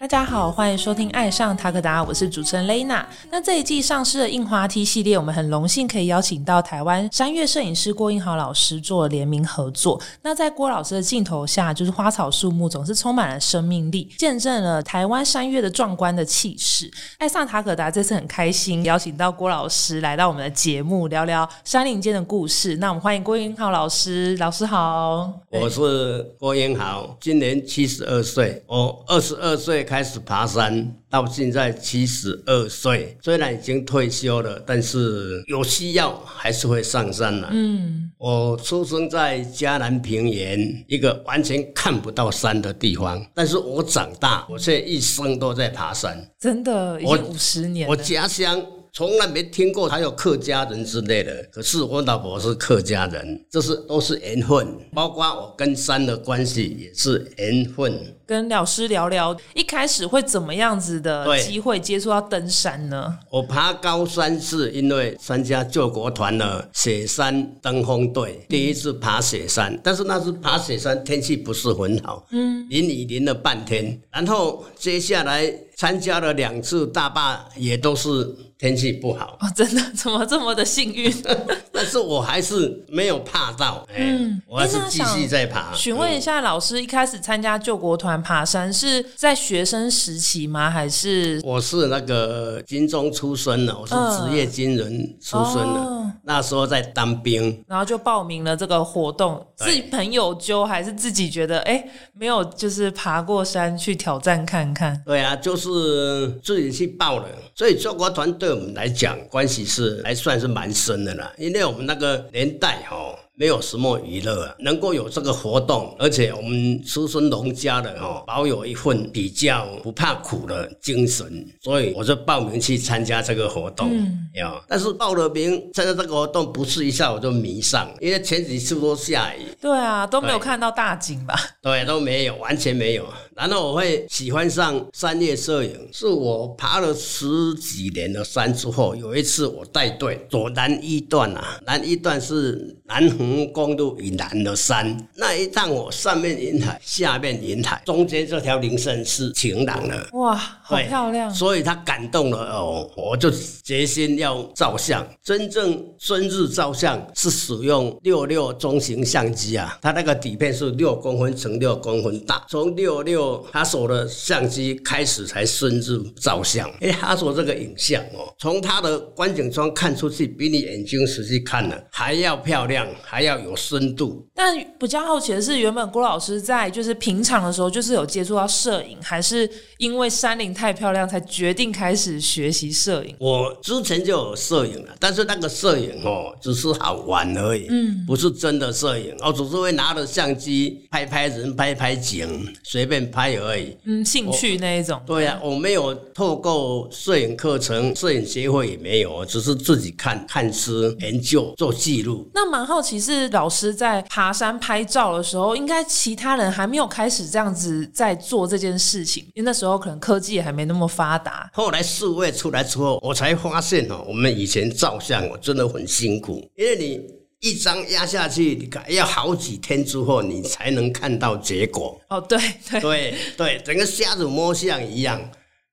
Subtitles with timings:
[0.00, 3.04] 大家好，欢迎收听《爱上塔可达》，我是主持人 Lena。
[3.30, 10.00] 那这一季上市的印花 T 系列，我们很荣幸可以邀请到台湾山岳摄影师郭英豪老师做联名合作。
[10.22, 16.90] 那在郭老师的镜头下，就是花草树木总是充满了生命力，见证了台湾山岳的壮观的气势。
[17.18, 22.76] 爱上塔可达这次很开心邀请到郭老师来到我们的节目，聊聊山林间的故事。
[22.78, 25.32] 那我们欢迎郭英豪老师，老师好。
[25.50, 28.62] 我是郭英豪，今年七十二岁。
[28.66, 37.48] 我二十二岁开始爬山，到现在七十二岁，虽然已经退休了，但是有需要还是会上山的。
[37.52, 46.28] 嗯，我出生在嘉南平原，一个完全看不到山的地方，但是我长大，我现在一生都在爬山。
[46.38, 48.02] 真的已我经五十年我了。
[48.02, 48.60] 家乡
[48.96, 57.92] 从来没听过还有客家人之类的，可是我老婆是客家人，这是都是缘分，包括我跟山的关系也是缘分。
[58.24, 63.18] 跟老师聊聊，一开始会怎么样子的对机会接触到登山呢？
[63.30, 81.12] 我爬高山是因为参加救国团的雪山登峰队，第一次爬雪山，但是那次爬雪山天气不是很好，嗯，淋雨淋了半天，然后接下来参加了两次大坝，也都是天气不好，哦，真的 怎么这么的幸运？
[81.72, 85.72] 但是我还是没有怕到，嗯，我还是继续在爬。
[85.74, 90.70] 询问一下老师，一开始参加救国团爬山是在学生时期吗？
[90.70, 99.46] 还是我是那个军中出身的，我是职业军人出身的，哦那时候在当兵，然后就报名了这个活动？
[99.58, 104.98] 对自己朋友揪，还是自己觉得哎没有就是爬过山去挑战看看？
[105.04, 123.90] 对啊，就是是自己去报的，所以中国团对我们来讲关系是还算是蛮深的啦，因为我们那个年代哈、没有什么娱乐啊，能够有这个活动，而且我们出身农家的哦、保有一份比较不怕苦的精神，所以我就报名去参加这个活动。
[124.34, 131.34] 有，但是报了名参加这个活动，不是一下我就迷上，因为前几次都下雨，对啊，都没有看到大景吧？
[131.60, 133.04] 对，都没有，完全没有。
[133.34, 150.06] 然后我会喜欢上山岳摄影，是我爬了十几年的山之后，有一次我带队走南一段啊，南一段是南横公路以南的山，那一趟我上面云海，下面云海，中间这条林森是晴朗的。
[150.12, 151.32] 哇，好漂亮！
[151.32, 153.30] 所以他感动了哦，我就
[153.62, 155.06] 决心要照相。
[155.22, 166.68] 真正春日照相是使用六六中型相机啊，它那个底片是六公分乘六公分大，从六六他所的相机开始才深日照相。
[166.80, 174.26] 因为哈索这个影像哦，从他的观景窗看出去，比你眼睛实际看了还要漂亮，还要有深度。
[174.34, 179.48] 但比较好奇的是，原本郭老师在就是平常的时候，就是有接触到摄影，还是
[179.78, 183.14] 因为山林太漂亮才决定开始学习摄影？
[183.20, 193.76] 我之前就有摄影了，但是那个摄影哦，只是好玩而已，嗯，不是真的摄影，我只是会拿着相机拍拍人、拍拍景，随便拍而已。
[193.84, 195.00] 嗯，兴趣那一种。
[195.06, 202.28] 对呀、我没有透过摄影课程、摄影协会也没有，只是自己看看书、研究、做记录。
[202.34, 211.50] 那蛮好奇，是老师在爬山拍照的时候，应该其他人还没有开始这样子在做这件事情，因为那时候可能科技也还没那么发达。
[211.52, 217.00] 后来数位出来之后，我才发现哦，我们以前照相我真的很辛苦，因为你
[217.40, 222.00] 一张压下去，你看要好几天之后你才能看到结果。
[222.08, 222.38] 哦，对
[222.70, 225.20] 对，对对，整个瞎子摸象一样。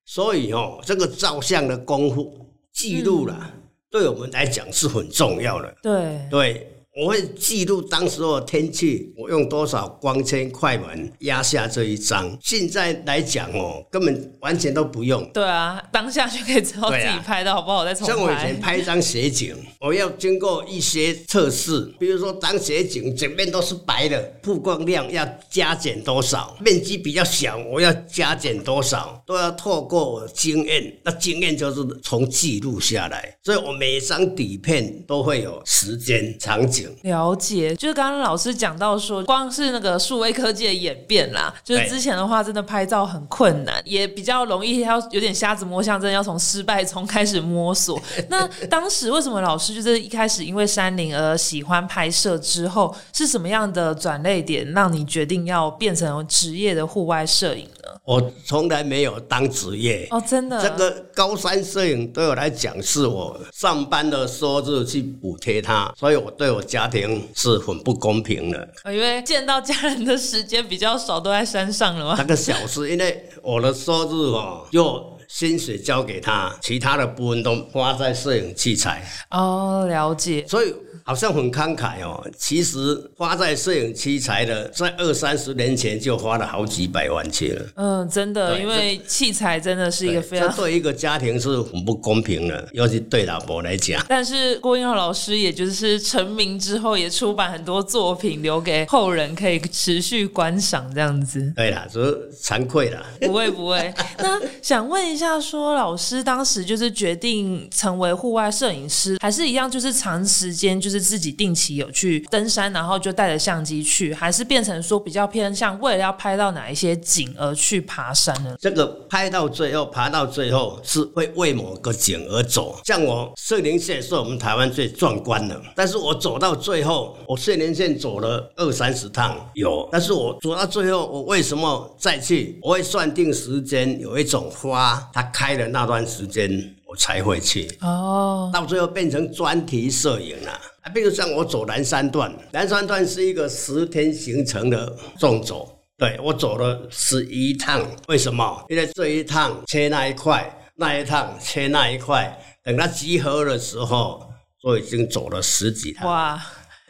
[0.04, 3.50] 所以哦，这个照相的功夫记录啦，
[3.90, 5.74] 对我们来讲是很重要的。
[5.82, 12.38] 对，对，我会记录当时候的天气，我用多少光纤快门压下这一张。
[12.42, 15.26] 现在来讲哦，根本完全都不用。
[15.32, 18.72] 对啊，当下就可以知道自己拍的好不好，再重像我以前拍。
[18.72, 30.94] 拍一张雪景，我要经过一些测试，比如说当雪景整面都是白的，曝光量要加减多少，面积比较小，我要加减多少，都要透过我的经验。
[31.06, 36.82] 那经验就是从记录下来，所以我每张底片都会有时间、场景。
[37.04, 48.00] 了解，就是刚刚老师讲到说，光是那个数位科技的演变啦，就是之前的话，真的拍照很困难，也比较容易要有点瞎子摸象，真的要从失败中开始摸索。
[48.30, 57.91] 那当时为什么老师就是一开始因为山林而喜欢拍摄之后，是什么样的转类点让你决定要变成职业的户外摄影呢？
[58.12, 60.06] 我从来没有当职业。
[60.12, 68.68] 哦，真的，这个高山摄影对我来讲是我上班的收入去补贴它，所以我对我家庭是很不公平的。
[68.88, 72.16] 因为见到家人的时间比较少，都在山上了嘛。
[72.18, 79.02] 那个小事，因为我的收入哦，就薪水交给他，其他的部分都花在摄影器材，
[79.32, 80.46] 哦，了解。
[80.48, 80.74] 所以
[81.04, 82.22] 好像很慷慨哦。
[82.38, 82.78] 其实
[83.18, 87.66] 花在摄影器材的，在二三十年前就花了好几百万去了。
[87.76, 90.56] 嗯，真的，因为器材真的是一个非这常。
[90.56, 94.06] 对一个家庭是很不公平的，尤其对老婆来讲。
[94.10, 101.52] 但是郭英浩老师，也就是成名之后，也出版很多作品，留给后人可以持续观赏，这样子。
[101.56, 103.02] 对啦，只是惭愧啦。
[103.22, 103.94] 不会不会。
[104.20, 118.56] 那想问一下说老师当时就是决定成为户外摄影师，还是一样就是长时间就是自己定期有去登山，然后就带着相机去，还是变成说比较偏向为了要拍到哪一些景而去爬山呢？
[118.60, 122.80] 这个拍到最后，爬到最后是会为某个景而走。
[122.86, 132.60] 像我射林线是我们台湾最壮观的，但是我走到最后，我射林线走了二三十趟有，但是我走到最后，我为什么再去？
[132.62, 136.50] 我会算定时间，有一种花它开的那段时间，
[136.86, 137.68] 我才会去。
[137.82, 140.52] 哦，到最后变成专题摄影了。
[140.52, 147.86] 啊，比如像我走南山段，南山段是一个十天行程的纵走，对我走了十一趟。
[148.08, 148.66] 为什么？
[148.70, 154.28] 因为这一趟切那一块，那一趟切那一块，等他集合的时候，
[154.64, 156.08] 都已经走了十几趟。
[156.08, 156.42] 哇！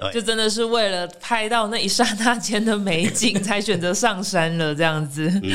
[0.01, 5.27] 对就真的是为了拍到那一刹那间的美景， 才选择上山了，这样子。
[5.43, 5.51] 嗯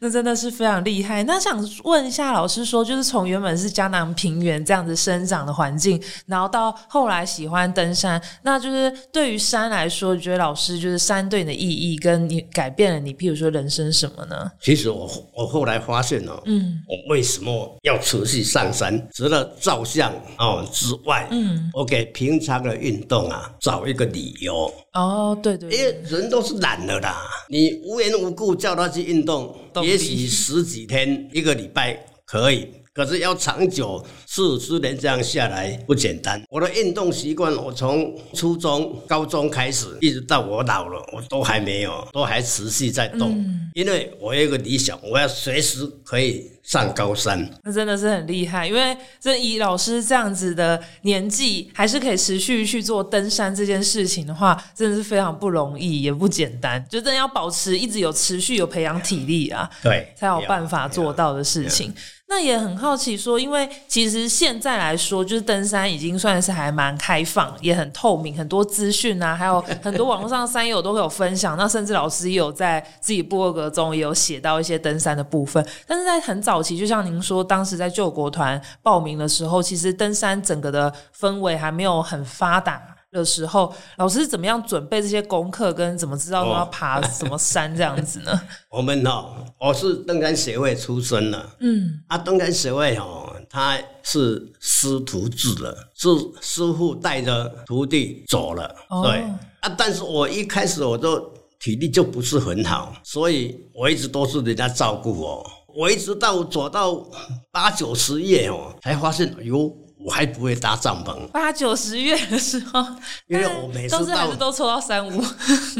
[0.00, 1.22] 那真的是非常厉害。
[1.24, 14.50] 那想问一下老师说，就是从原本是江南平原这样子生长的环境，然后到后来喜欢登山，那就是对于山来说，你觉得老师就是山对你的意义，跟你改变了你，譬如说人生什么呢？
[14.60, 19.08] 其实我我后来发现哦，嗯，我为什么要持续上山？
[19.14, 24.72] 除了照相哦之外，嗯，我给平常的运动啊找一个理由。
[24.92, 36.42] 哦，对对因对，为人都是懒的啦，你无缘无故叫他去运动，也许十几天、一个礼拜可以，可是要长久四十年这样下来不简单。
[36.50, 43.44] 我的运动习惯，我从初中、高中开始，一直到我老了，我都还没有，都还持续在动。
[43.74, 47.48] 因为我有一个理想，我要随时可以上高山。
[47.64, 56.84] 那真的是很厉害，因为这以老师这样子的年纪，还是可以持续去做登山这件事情的话，真的是非常不容易，也不简单。
[56.90, 61.94] 就真的要保持一直有持续有培养体力啊，对，才有办法做到的事情。
[62.30, 71.56] 那也很好奇说，因为其实现在来说，就是登山已经算是还蛮开放，也很透明，很多资讯啊，还有很多网络上山友都会有分享。
[71.56, 75.66] 那甚至老师也有在自己部落格中也有写到一些登山的部分。
[75.86, 82.96] 但是在很早期，就像您说，当时在救国团报名的时候，其实登山整个的氛围还没有很发达。
[83.10, 88.40] 的时候，老师是怎么样准备这些功课，跟怎么知道说要爬什么山这样子呢？
[88.70, 96.06] 我们哦，我是登山协会出身的，嗯，啊，登山协会哦，他是师徒制的，是
[96.42, 99.02] 师傅带着徒弟走了，哦。
[99.02, 99.24] 对。
[99.60, 101.18] 啊，但是我一开始我都
[101.58, 107.06] 体力就不是很好，所以我一直都是人家照顾我，我一直到走到
[107.52, 112.84] 八九十页哦，才发现，哎呦，我还不会搭帐篷，八九十月的时候，
[113.28, 115.22] 因为我每次都是都抽到三五，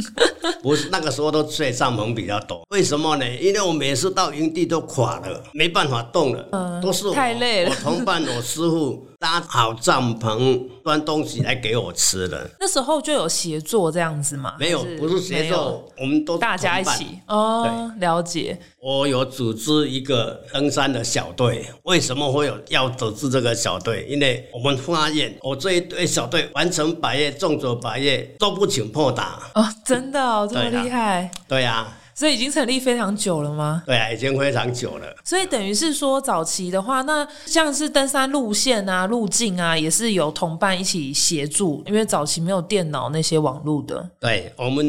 [0.62, 3.24] 不是那个时候都睡帐篷比较多，为什么呢？
[3.36, 7.70] 因为我每次到营地都垮了，没办法动了，都是我太累了。
[7.70, 12.48] 我同伴、我师傅搭好帐篷，端东西来给我吃的。
[12.60, 14.54] 那时候就有协作这样子吗？
[14.60, 18.56] 没有，不是协作，我们都大家一起哦，了解。
[18.80, 24.06] 我有组织一个登山的小队，为什么会有要组织这个小队？
[24.08, 29.40] 因为我们发现我这一队小队完成百业、纵走百业都不请破打。
[29.54, 33.80] 哦，真的哦，这么厉害，对呀、所以已经成立非常久了吗？
[33.86, 35.06] 对啊，已经非常久了。
[35.22, 44.10] 所以等于是说，早期的话，那像是登山路线啊、路径啊，也是有同伴一起协助，因为早期没有电脑那些网络的。
[44.18, 44.84] 对我们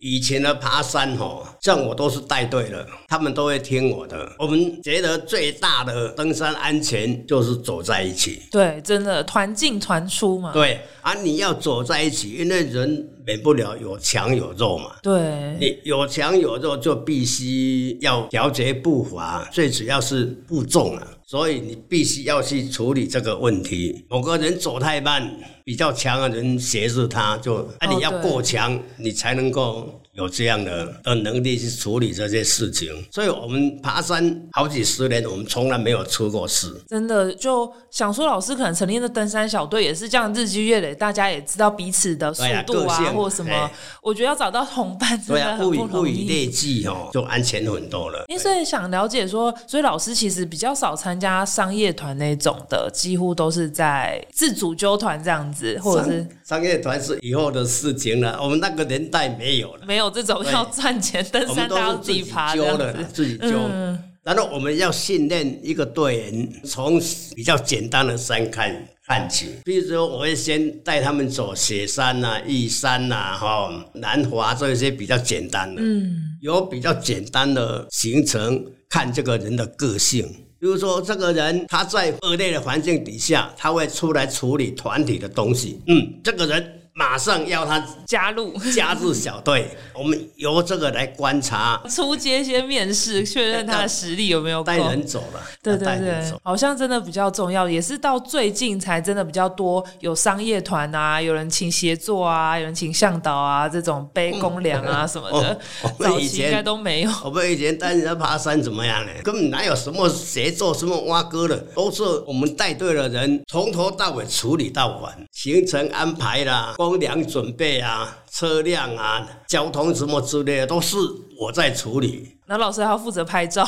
[0.00, 4.30] 以前的爬山吼，像我都是带队的，他们都会听我的。
[4.38, 8.42] 我们觉得最大的登山安全就是走在一起。
[8.50, 10.52] 对，真的团进团出嘛。
[10.52, 14.92] 对啊，你要走在一起，因为人免不了有强有弱嘛。
[15.02, 24.04] 对，你有强有弱，就必须要调节步伐，最主要是步重啊，所以你必须要去处理这个问题。
[24.08, 25.30] 某个人走太慢，
[25.64, 32.92] 比较强的人协助他，就啊你要过强，你才能够有这样的的能力去处理这些事情。
[33.10, 36.74] 所以我们爬山好几十年，我们从来没有出过事。
[36.88, 43.70] 真的就想说，老师可能成立的登山小队也是这样日积月累，大家也知道彼此的速度啊，或什么哎。
[44.02, 46.12] 我觉得要找到同伴真对啊，的很物以不容易。
[46.12, 48.24] 物以类聚哦，就安全很多了。
[48.28, 63.58] 因为所以想了解说，所以老师其实比较少参加商业团那种的，几乎都是在自主纠团这样子，或者是商业团是以后的事情了，我们那个年代没有了，没有这种要赚钱登山大家要是自己爬的自己揪。
[63.72, 67.00] 嗯，然后我们要训练一个队员，从
[67.34, 69.56] 比较简单的山看看起。
[69.64, 75.82] 比如说，我会先带他们走雪山呐、玉山呐、哈、南华这些比较简单的。
[75.82, 80.24] 嗯，有比较简单的行程，看这个人的个性。
[80.60, 85.80] 比如说，这个人他在恶劣的环境底下，他会出来处理团体的东西。
[85.86, 94.76] 嗯，这个人马上要他加入加入小队， 我们由这个来观察，出街先面试，确认他的实力有没有够带。
[94.76, 96.32] 人走了，对对对。
[96.42, 105.52] 好像真的比较重要，也是到最近才真的比较多有商业团啊，有人请协作啊，有人请向导啊，这种背公粮啊什么的
[105.82, 107.10] 哦， 我们以前早期应该都没有。
[107.24, 109.12] 我们以前带人家爬山怎么样呢？
[109.24, 120.96] 根本哪有什么协作、什么挖哥的，都是我们带队的人从头到尾处理到完，行程安排啦、公粮准备啊、车辆啊、交通什么之类的，都是
[121.38, 122.36] 我在处理。
[122.46, 123.64] 那老师还要负责拍照，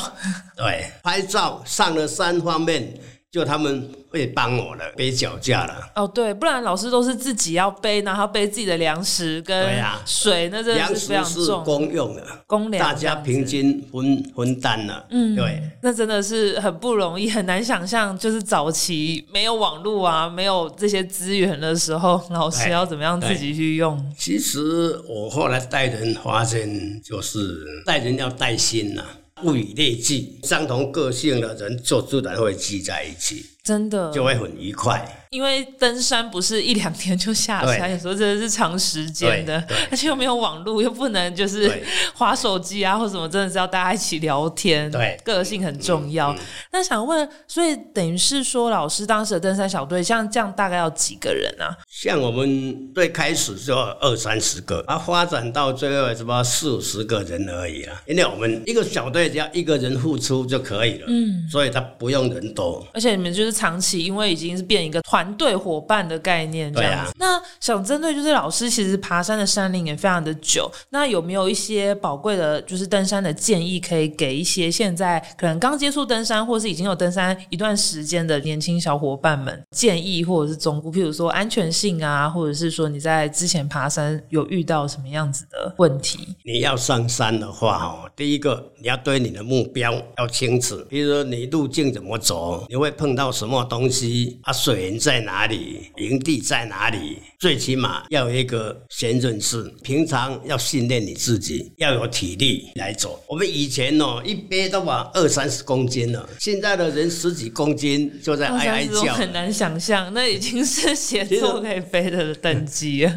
[0.57, 2.99] 对，拍照上了山方面，
[3.33, 5.73] 就他们会帮我了，背脚架了。
[5.95, 11.51] 哦对，不然老师都是自己要背，然后背自己的粮食跟对啊水，那真的粮是非常食是。
[11.65, 15.03] 公用的，公粮大家平均分分担了。
[15.09, 15.59] 嗯，对。
[15.81, 24.13] 那真的是很不容易，很难想象，就是早期没有网络啊，没有这些资源的时候，老师要怎么样自己去用？
[24.15, 29.03] 其实我后来带人发现，就是带人要带心呐、
[29.41, 35.25] 物以类聚，相同个性的人就自然会聚在一起，真的，就会很愉快。
[35.31, 46.35] 因为登山不是一两天就下山，有时候真的是长时间的而且又没有网络，又不能就是对划手机啊或什么，真的是要大家一起聊天，对个性很重要。
[46.71, 51.75] 那想问，所以等于是说，老师当时的登山小队像这样大概要几个人啊？
[51.95, 58.01] 像我们最开始就二三十个，啊，发展到最后什么四五十个人而已啦。
[58.07, 62.83] 因为我们一个小队只要一个人付出就可以了，嗯，所以他不用人多。
[62.95, 67.11] 而且你们就是长期，因为已经是变一个团队伙伴的概念这样子。
[67.11, 86.35] 啊那想针对就是老师其实爬山的山龄也非常的久，那有没有一些宝贵的，就是登山的建议，可以给一些现在可能刚接触登山，或是已经有登山一段时间的年轻小伙伴们建议，或者是忠告，譬如说安全性啊，或者是说你在之前爬山有遇到什么样子的问题？
[86.45, 99.63] 你要上山的话，哦，第一个你要对你的目标要清楚，比如说你路径怎么走，你会碰到什么东西，啊，水源在哪里，营地在哪里，最起码要有一个先认识。
[99.81, 103.21] 平常要训练你自己，要有体力来走。
[103.27, 113.13] 我们以前哦，一背都把二三十公斤了，现在的人十几公斤就在好哀哀叫很难想象，那已经是协其实作可以飞的等级了。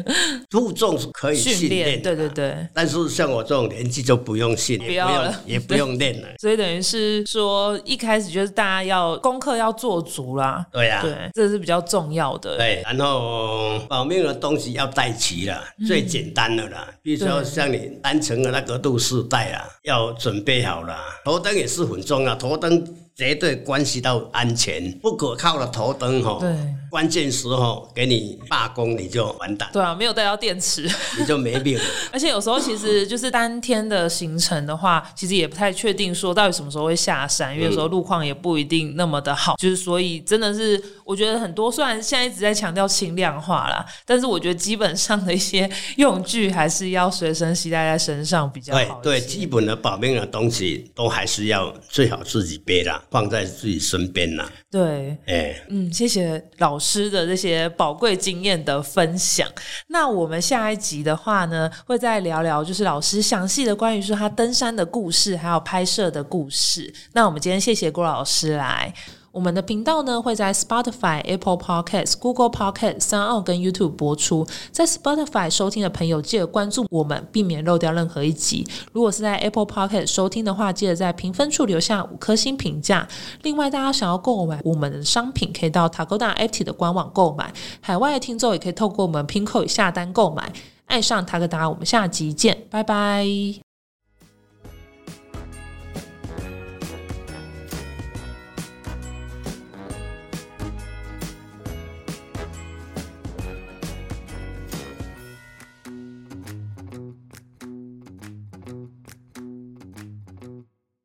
[0.49, 2.55] 负重是可以训训练对对对。
[2.73, 6.27] 但是像我这种年纪就不用训，练不要了也不用练了。
[6.39, 12.57] 所以等于是说，一开始就是大家要功课要做足啦，对呀、对，这是比较重要的。
[12.57, 16.87] 对，然后保命的东西要带齐了，最简单的啦。
[17.01, 20.97] 比如说像你单程的那个路饰带啊，要准备好了。
[21.25, 22.85] 头灯也是很重要，头灯
[23.15, 26.49] 绝对关系到安全，不可靠的头灯哈、对
[26.89, 30.89] 关键时候给你罢工，你就完蛋，对啊，没有带到电池，
[31.19, 31.83] 你就没命了。
[32.11, 54.49] 而且有时候其实就是当天的行程的话，其实也不太确定说到底什么时候会下山，因为有时候路况也不一定那么的好，就是所以真的是我觉得很多虽然现在一直在强调轻量化啦，但是我觉得基本上的一些用具还是要随身携带在身上比较好对对，基本的保命的东西都还是要最好自己背啦，放在自己身边啦。
[54.69, 55.17] 对。
[55.25, 59.49] 哎，嗯，谢谢老老师的这些宝贵经验的分享。
[59.87, 66.93] 那我们下一集的话呢，会再聊聊就是老师详细的关于说他登山的故事，还有拍摄的故事。
[67.13, 68.93] 那我们今天谢谢郭老师来。
[69.37, 74.43] 我们的频道呢会在 Spotify、Apple Podcasts、Google Podcasts、三奥跟 YouTube 播出。
[74.71, 78.65] 在 Spotify 收听的朋友，记得关注我们，避免漏掉任何一集。
[78.93, 83.07] 如果是在 Apple Podcast 收听的话，记得在评分处留下五颗星评价。
[83.43, 87.53] 另外，大家想要购买我们的商品，可以到 Takoda FT 的官网购买。
[87.79, 90.51] 海外的听众也可以透过我们 Pinko 下单购买。
[90.87, 93.66] 爱上塔克达，我们下集见，拜拜。